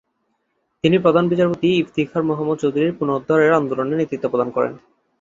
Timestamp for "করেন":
4.51-4.73